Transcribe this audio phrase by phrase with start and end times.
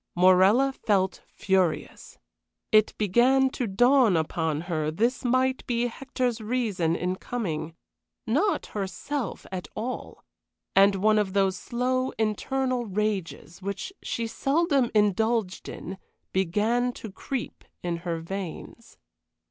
[0.15, 2.17] Morella felt furious.
[2.71, 7.75] It began to dawn upon her this might be Hector's reason in coming,
[8.25, 10.23] not herself at all;
[10.75, 15.99] and one of those slow, internal rages which she seldom indulged in
[16.33, 18.97] began to creep in her veins.